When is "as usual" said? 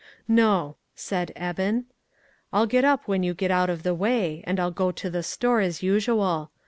5.61-6.49